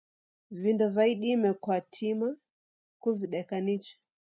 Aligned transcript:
Vindo 0.61 0.85
va 0.95 1.03
idime 1.13 1.49
kwatima 1.63 2.27
kuvideka 3.01 3.55
nicha 3.65 3.95